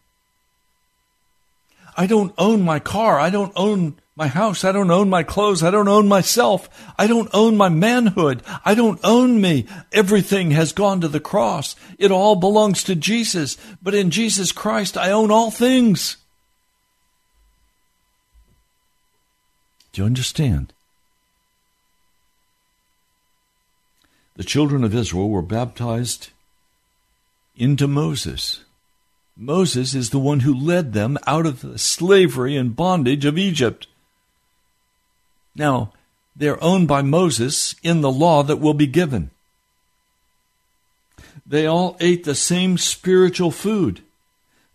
[1.96, 3.20] I don't own my car.
[3.20, 4.64] I don't own my house.
[4.64, 5.64] I don't own my clothes.
[5.64, 6.70] I don't own myself.
[6.98, 8.42] I don't own my manhood.
[8.66, 9.66] I don't own me.
[9.92, 11.76] Everything has gone to the cross.
[11.98, 13.58] It all belongs to Jesus.
[13.82, 16.18] But in Jesus Christ, I own all things.
[20.00, 20.72] You understand?
[24.38, 26.30] The children of Israel were baptized
[27.58, 28.64] into Moses.
[29.36, 33.88] Moses is the one who led them out of the slavery and bondage of Egypt.
[35.54, 35.92] Now,
[36.34, 39.32] they're owned by Moses in the law that will be given.
[41.46, 44.00] They all ate the same spiritual food.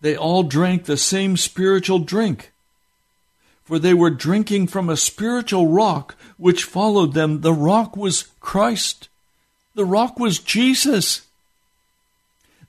[0.03, 2.53] They all drank the same spiritual drink.
[3.65, 7.41] For they were drinking from a spiritual rock which followed them.
[7.41, 9.09] The rock was Christ.
[9.75, 11.23] The rock was Jesus.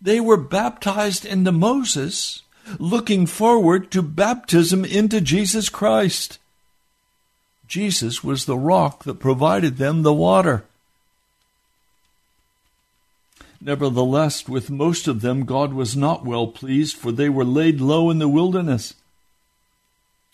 [0.01, 2.43] They were baptized into Moses,
[2.79, 6.39] looking forward to baptism into Jesus Christ.
[7.67, 10.63] Jesus was the rock that provided them the water.
[13.59, 18.11] Nevertheless, with most of them, God was not well pleased, for they were laid low
[18.11, 18.93] in the wilderness.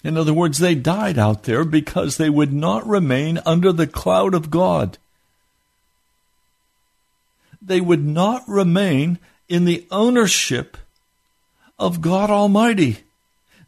[0.04, 4.34] In other words, they died out there because they would not remain under the cloud
[4.34, 4.98] of God.
[7.62, 10.78] They would not remain in the ownership
[11.78, 13.00] of God Almighty.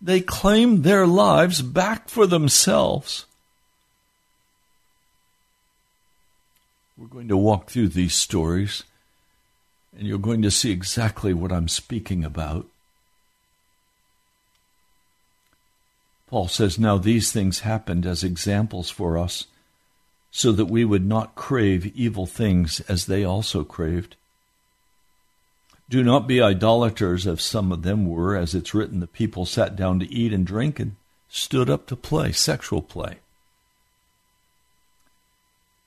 [0.01, 3.25] They claimed their lives back for themselves.
[6.97, 8.83] We're going to walk through these stories,
[9.97, 12.65] and you're going to see exactly what I'm speaking about.
[16.33, 19.45] Paul says, Now these things happened as examples for us,
[20.31, 24.15] so that we would not crave evil things as they also craved.
[25.91, 29.75] Do not be idolaters, as some of them were, as it's written, the people sat
[29.75, 30.95] down to eat and drink and
[31.29, 33.17] stood up to play, sexual play.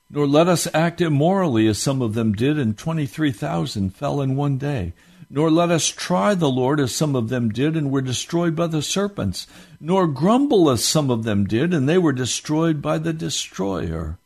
[0.09, 4.57] Nor let us act immorally as some of them did, and 23,000 fell in one
[4.57, 4.93] day.
[5.29, 8.67] Nor let us try the Lord as some of them did, and were destroyed by
[8.67, 9.45] the serpents.
[9.79, 14.17] Nor grumble as some of them did, and they were destroyed by the destroyer.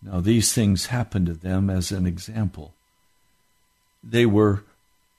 [0.00, 2.72] Now these things happened to them as an example.
[4.02, 4.62] They were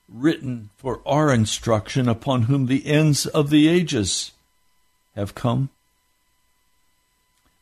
[0.08, 4.32] written for our instruction, upon whom the ends of the ages
[5.16, 5.70] have come.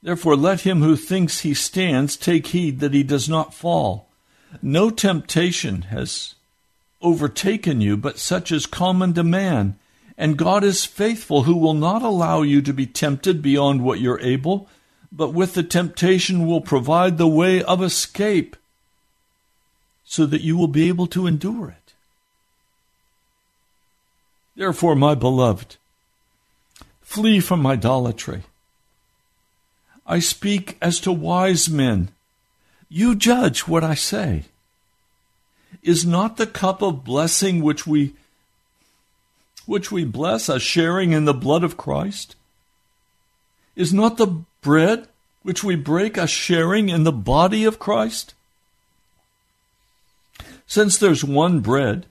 [0.04, 4.08] Therefore, let him who thinks he stands take heed that he does not fall.
[4.62, 6.36] No temptation has
[7.02, 9.78] overtaken you, but such is common to man.
[10.18, 14.20] And God is faithful, who will not allow you to be tempted beyond what you're
[14.20, 14.68] able,
[15.12, 18.56] but with the temptation will provide the way of escape,
[20.04, 21.94] so that you will be able to endure it.
[24.56, 25.78] Therefore, my beloved,
[27.02, 28.44] flee from idolatry.
[30.08, 32.10] I speak as to wise men.
[32.90, 34.46] You judge what I say.
[35.84, 38.16] Is not the cup of blessing which we
[39.68, 42.36] which we bless a sharing in the blood of Christ?
[43.76, 45.08] Is not the bread
[45.44, 48.34] which we break a sharing in the body of Christ?
[50.66, 52.08] Since there's one bread,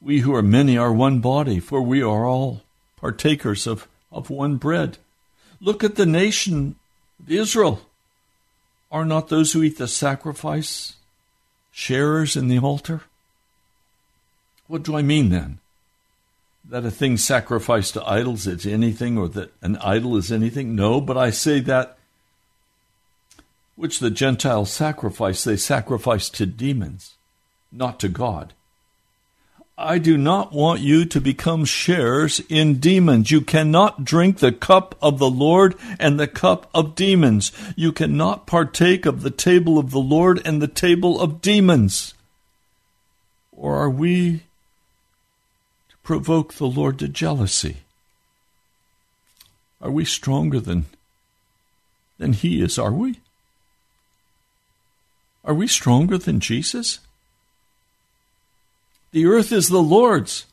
[0.00, 2.62] we who are many are one body, for we are all
[2.96, 4.98] partakers of, of one bread.
[5.60, 6.76] Look at the nation
[7.26, 7.82] Israel.
[8.90, 10.94] Are not those who eat the sacrifice
[11.72, 13.02] sharers in the altar?
[14.66, 15.58] What do I mean then?
[16.68, 20.74] That a thing sacrificed to idols is anything, or that an idol is anything?
[20.74, 21.96] No, but I say that
[23.74, 27.14] which the Gentiles sacrifice, they sacrifice to demons,
[27.72, 28.52] not to God.
[29.78, 33.30] I do not want you to become sharers in demons.
[33.30, 37.52] You cannot drink the cup of the Lord and the cup of demons.
[37.76, 42.14] You cannot partake of the table of the Lord and the table of demons.
[43.52, 44.42] Or are we
[46.08, 47.76] provoke the Lord to jealousy?
[49.78, 50.86] Are we stronger than,
[52.16, 53.20] than He is, are we?
[55.44, 57.00] Are we stronger than Jesus?
[59.10, 60.46] The earth is the Lord's,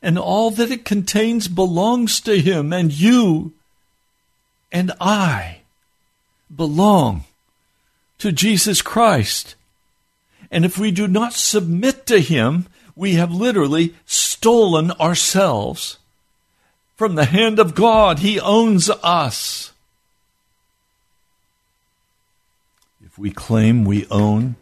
[0.00, 3.54] and all that it contains belongs to Him, and you
[4.70, 5.62] and I
[6.54, 7.24] belong
[8.18, 9.56] to Jesus Christ.
[10.48, 15.98] And if we do not submit to Him, we have literally stolen ourselves
[16.96, 18.20] from the hand of God.
[18.20, 19.72] He owns us.
[23.04, 24.56] If we claim we own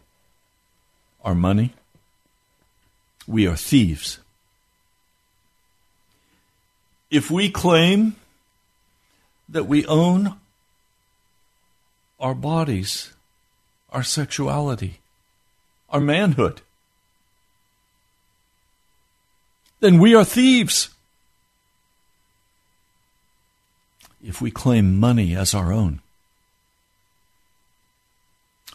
[1.25, 1.75] our money,
[3.27, 4.19] we are thieves.
[7.11, 8.17] If we claim
[9.49, 10.37] that we own
[12.19, 13.13] our bodies,
[13.91, 15.01] our sexuality,
[15.91, 16.63] our manhood,
[19.83, 20.91] then we are thieves.
[24.23, 26.01] If we claim money as our own,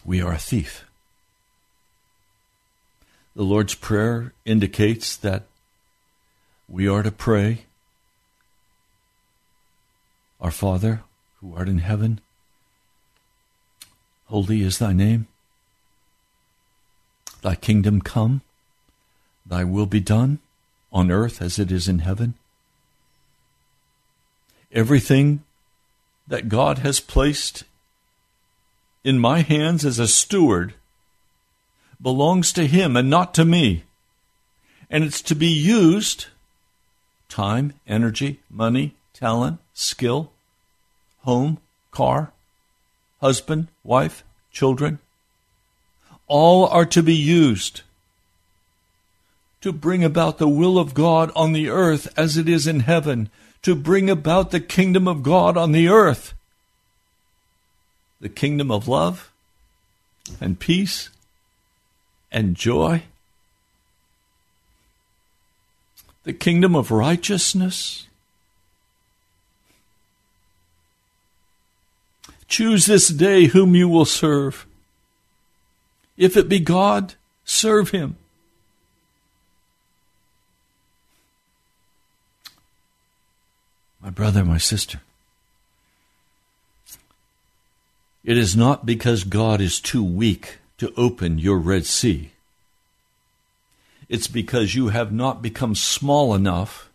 [0.04, 0.84] we are a thief.
[3.34, 5.44] The Lord's Prayer indicates that
[6.68, 7.64] we are to pray,
[10.42, 11.04] Our Father,
[11.40, 12.20] who art in heaven,
[14.26, 15.26] holy is thy name.
[17.40, 18.42] Thy kingdom come,
[19.46, 20.40] thy will be done
[20.92, 22.34] on earth as it is in heaven.
[24.72, 25.42] Everything
[26.26, 27.64] that God has placed
[29.04, 30.74] in my hands as a steward
[32.00, 33.84] belongs to Him and not to me.
[34.90, 36.26] And it's to be used
[37.28, 40.30] time, energy, money, talent, skill,
[41.22, 41.58] home,
[41.90, 42.32] car,
[43.20, 44.98] husband, wife, children.
[46.26, 47.82] All are to be used
[49.60, 53.28] to bring about the will of God on the earth as it is in heaven,
[53.62, 56.34] to bring about the kingdom of God on the earth.
[58.20, 59.30] The kingdom of love
[60.40, 61.10] and peace
[62.30, 63.02] and joy.
[66.24, 68.06] The kingdom of righteousness.
[72.48, 74.66] Choose this day whom you will serve.
[76.16, 78.16] If it be God, serve him.
[84.08, 85.02] My brother, my sister,
[88.24, 92.30] it is not because God is too weak to open your Red Sea.
[94.08, 96.88] It's because you have not become small enough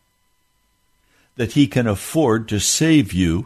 [1.35, 3.45] that He can afford to save you.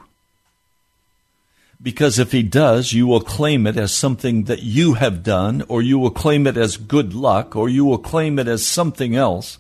[1.84, 5.82] Because if He does, you will claim it as something that you have done, or
[5.82, 9.58] you will claim it as good luck, or you will claim it as something else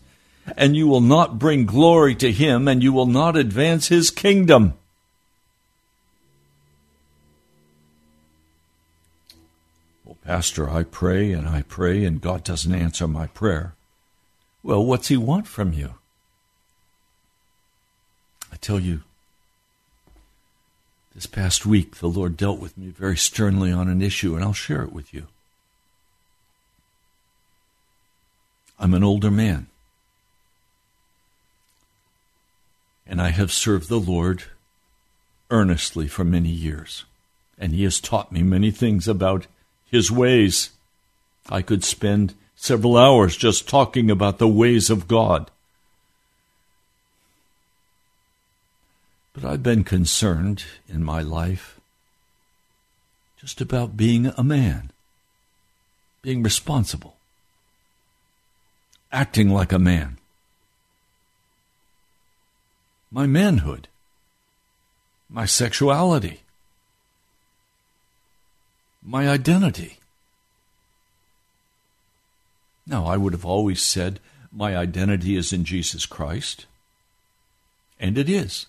[0.55, 4.73] and you will not bring glory to him, and you will not advance his kingdom.
[10.05, 13.73] Well, Pastor, I pray and I pray, and God doesn't answer my prayer.
[14.63, 15.95] Well, what's he want from you?
[18.51, 19.01] I tell you,
[21.13, 24.53] this past week, the Lord dealt with me very sternly on an issue, and I'll
[24.53, 25.27] share it with you.
[28.79, 29.67] I'm an older man.
[33.07, 34.43] And I have served the Lord
[35.49, 37.05] earnestly for many years.
[37.57, 39.47] And He has taught me many things about
[39.89, 40.71] His ways.
[41.49, 45.49] I could spend several hours just talking about the ways of God.
[49.33, 51.79] But I've been concerned in my life
[53.39, 54.91] just about being a man,
[56.23, 57.15] being responsible,
[59.11, 60.17] acting like a man
[63.17, 63.87] my manhood,
[65.27, 66.41] my sexuality,
[69.01, 69.97] my identity.
[72.85, 74.19] Now, I would have always said
[74.51, 76.67] my identity is in Jesus Christ,
[77.99, 78.67] and it is.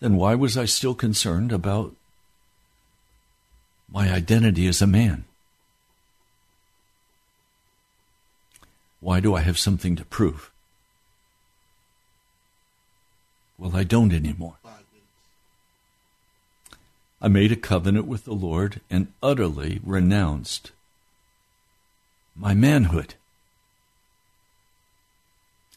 [0.00, 1.94] Then why was I still concerned about
[3.88, 5.26] my identity as a man?
[9.02, 10.52] Why do I have something to prove?
[13.58, 14.54] Well, I don't anymore.
[17.20, 20.70] I made a covenant with the Lord and utterly renounced
[22.36, 23.14] my manhood,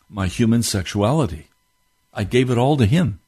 [0.08, 1.48] my human sexuality.
[2.14, 3.20] I gave it all to Him.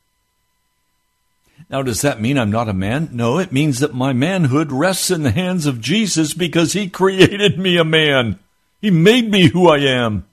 [1.71, 3.09] Now, does that mean I'm not a man?
[3.13, 7.57] No, it means that my manhood rests in the hands of Jesus because He created
[7.57, 8.37] me a man.
[8.81, 10.25] He made me who I am.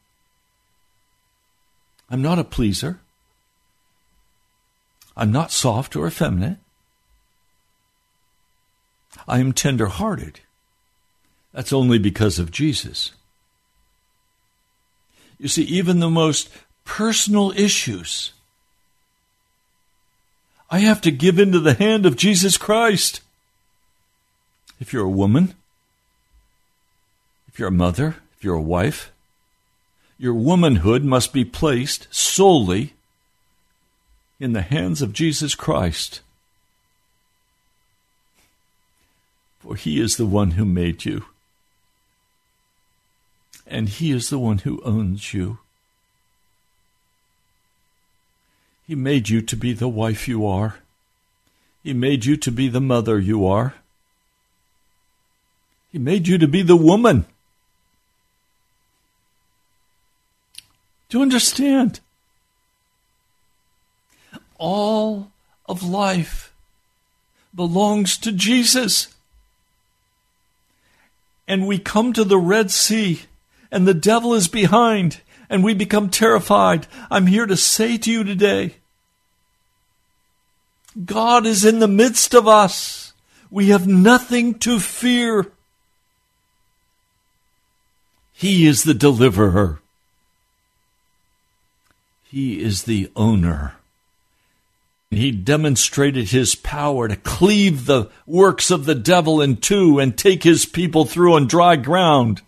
[2.11, 3.01] I'm not a pleaser.
[5.17, 6.59] I'm not soft or effeminate.
[9.27, 10.41] I am tender hearted.
[11.53, 13.13] That's only because of Jesus.
[15.39, 16.51] You see, even the most
[16.85, 18.33] personal issues,
[20.71, 23.21] I have to give into the hand of Jesus Christ.
[24.81, 25.55] If you're a woman,
[27.49, 29.13] if you're a mother, if wife,
[30.19, 32.95] your womanhood must be placed solely
[34.39, 36.21] in the hands of Jesus Christ.
[39.61, 41.25] For he is the one who made you,
[43.67, 45.59] and he is the one who owns you.
[48.87, 50.77] He made you to be the wife you are.
[51.83, 53.75] He made you to be the mother you are.
[55.91, 57.25] He made you to be the woman.
[61.15, 62.01] Do you understand?
[64.59, 65.31] All
[65.65, 66.53] of life
[67.55, 69.15] belongs to Jesus.
[71.47, 73.21] And we come to the Red Sea,
[73.71, 76.89] and the devil is behind, and we become terrified.
[77.13, 78.75] I'm here to say to you today
[81.05, 83.13] God is in the midst of us.
[83.53, 85.53] We have nothing to fear.
[88.33, 89.81] He is the deliverer.
[92.35, 93.77] He is the owner.
[95.09, 100.43] He demonstrated his power to cleave the works of the devil in two and take
[100.43, 102.43] his people through on dry ground.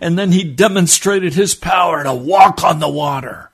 [0.00, 3.50] And then he demonstrated his power to walk on the water.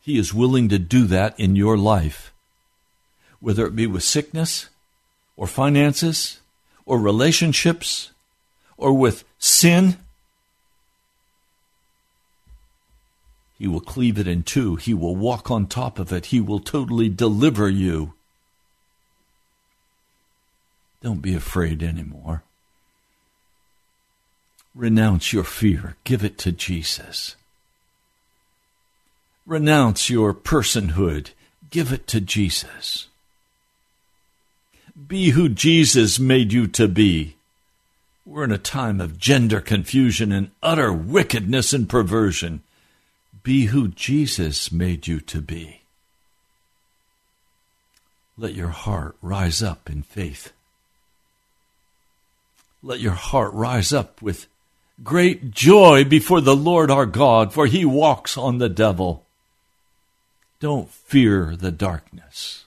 [0.00, 2.32] He is willing to do that in your life,
[3.38, 4.70] whether it be with sickness
[5.36, 6.40] or finances
[6.86, 8.12] or relationships
[8.78, 9.98] or with sin
[13.60, 14.76] He will cleave it in two.
[14.76, 16.26] He will walk on top of it.
[16.26, 18.14] He will totally deliver you.
[21.02, 22.42] Don't be afraid anymore.
[24.74, 25.96] Renounce your fear.
[26.04, 27.36] Give it to Jesus.
[29.44, 31.32] Renounce your personhood.
[31.68, 33.08] Give it to Jesus.
[35.06, 37.36] Be who Jesus made you to be.
[38.24, 42.62] We're in a time of gender confusion and utter wickedness and perversion.
[43.42, 45.82] Be who Jesus made you to be.
[48.36, 50.52] Let your heart rise up in faith.
[52.82, 54.46] Let your heart rise up with
[55.02, 59.24] great joy before the Lord our God, for he walks on the devil.
[60.58, 62.64] Don't fear the darkness.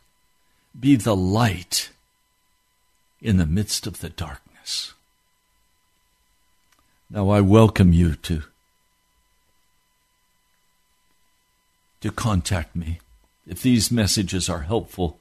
[0.80, 1.92] Be the light
[3.22, 4.94] in the midst of the darkness.
[7.10, 8.44] Now I welcome you to
[12.04, 13.00] to contact me
[13.48, 15.18] if these messages are helpful.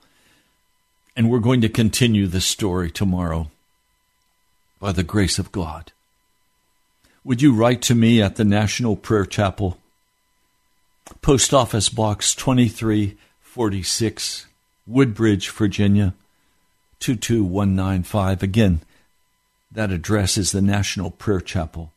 [1.17, 3.53] And we're going to continue this story tomorrow
[4.81, 5.93] by the grace of God.
[7.25, 9.79] Would you write to me at the National Prayer Chapel,
[11.21, 14.47] Post Office Box 2346,
[14.85, 16.15] Woodbridge, Virginia
[16.99, 18.43] 22195.
[18.43, 18.81] Again,
[19.71, 21.93] that address is the National Prayer Chapel,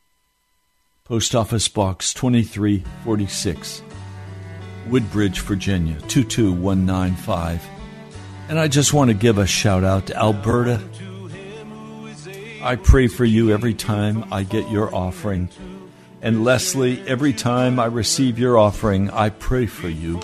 [1.06, 3.82] Post Office Box 2346.
[4.88, 7.66] Woodbridge, Virginia, 22195.
[8.50, 10.82] And I just want to give a shout out to Alberta.
[12.62, 15.50] I pray for you every time I get your offering.
[16.22, 20.20] And Leslie, every time I receive your offering, I pray for you.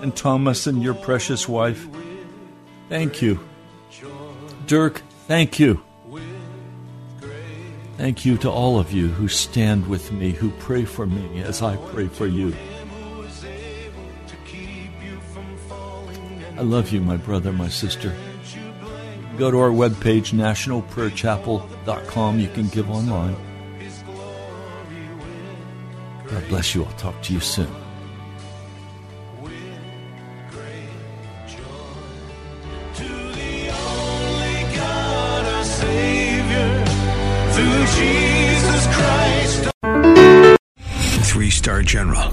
[0.00, 1.86] And Thomas and your precious wife,
[2.88, 3.40] thank you.
[4.66, 5.85] Dirk, thank you.
[7.96, 11.62] Thank you to all of you who stand with me, who pray for me as
[11.62, 12.54] I pray for you.
[16.56, 18.14] I love you, my brother, my sister.
[19.38, 22.40] Go to our webpage, nationalprayerchapel.com.
[22.40, 23.36] You can give online.
[26.26, 26.84] God bless you.
[26.84, 27.85] I'll talk to you soon.